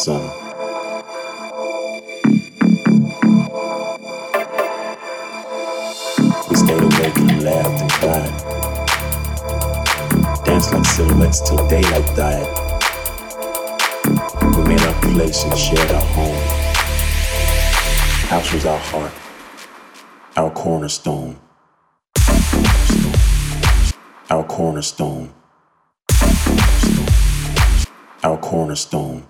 sun. 0.00 0.22
We 6.48 6.56
stayed 6.56 6.82
awake 6.82 7.18
and 7.18 7.42
laughed 7.44 7.80
and 7.82 7.90
cried. 7.98 8.34
Danced 10.46 10.72
like 10.72 10.86
silhouettes 10.86 11.40
till 11.46 11.68
daylight 11.68 12.16
died. 12.16 12.48
We 14.56 14.62
made 14.64 14.80
our 14.80 14.98
place 15.02 15.44
and 15.44 15.58
shared 15.58 15.90
our 15.90 16.06
home. 16.16 16.42
House 18.30 18.52
was 18.54 18.64
our 18.64 18.78
heart, 18.78 19.12
our 20.36 20.50
cornerstone. 20.50 21.36
Our 24.30 24.44
cornerstone. 24.44 25.34
Our 28.22 28.38
cornerstone. 28.38 29.26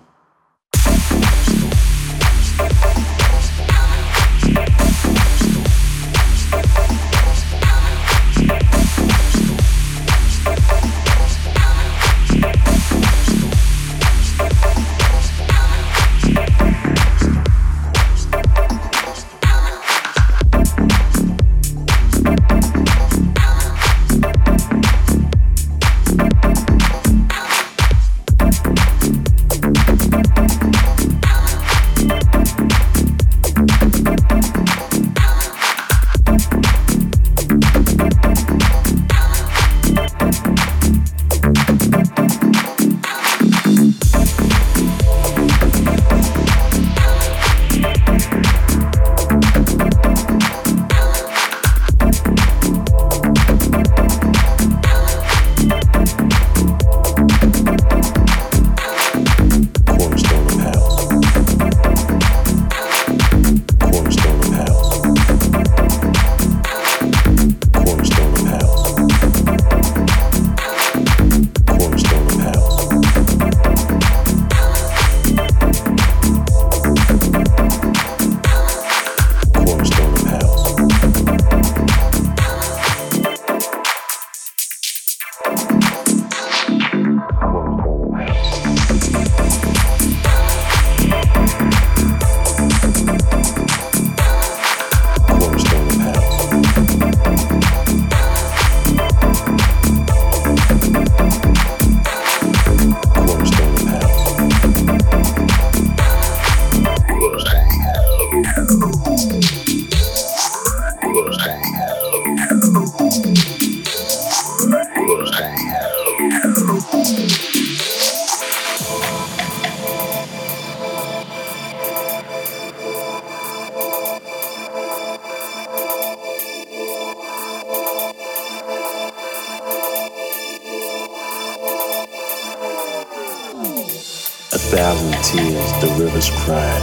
thousand 134.81 135.13
tears 135.23 135.71
the 135.79 135.87
rivers 136.03 136.31
cried. 136.41 136.81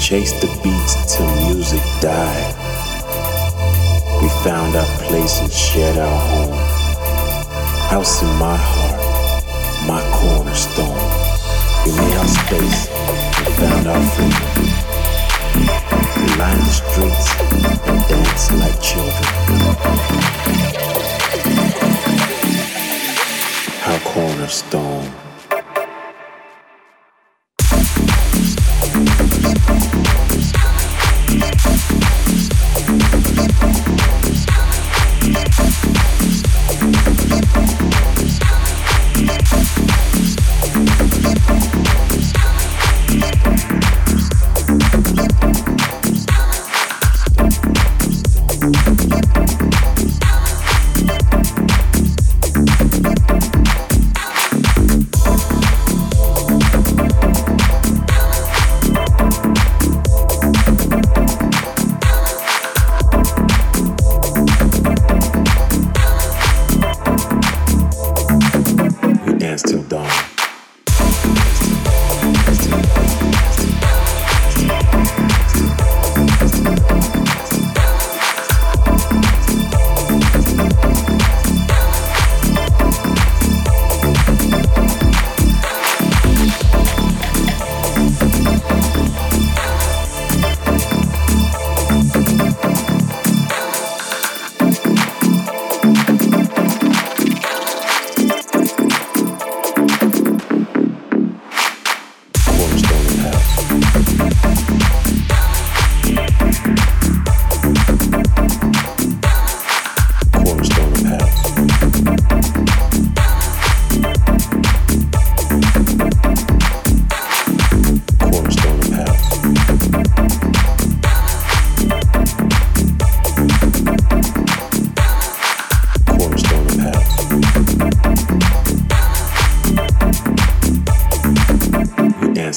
Chased 0.00 0.40
the 0.40 0.48
beats 0.60 1.14
till 1.14 1.30
music 1.46 1.80
died. 2.00 2.54
We 4.20 4.28
found 4.42 4.74
our 4.74 4.92
place 5.06 5.38
and 5.38 5.52
shared 5.52 5.98
our 5.98 6.20
home. 6.30 6.58
House 7.94 8.22
in 8.22 8.32
my 8.42 8.56
heart, 8.58 9.44
my 9.86 10.02
cornerstone. 10.18 11.02
We 11.84 11.92
made 12.00 12.16
our 12.18 12.26
space 12.26 12.88
and 13.38 13.54
found 13.62 13.86
our 13.86 14.02
freedom. 14.14 14.50
We 16.18 16.26
lined 16.42 16.64
the 16.66 16.74
streets 16.82 17.26
and 17.86 18.00
danced 18.10 18.50
like 18.58 18.78
children. 18.82 19.30
Our 23.86 24.00
cornerstone. 24.12 25.21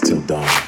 till 0.01 0.21
dawn. 0.27 0.64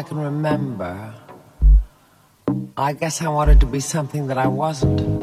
I 0.00 0.02
can 0.02 0.16
remember, 0.16 1.12
I 2.74 2.94
guess 2.94 3.20
I 3.20 3.28
wanted 3.28 3.60
to 3.60 3.66
be 3.66 3.80
something 3.80 4.28
that 4.28 4.38
I 4.38 4.46
wasn't. 4.46 5.19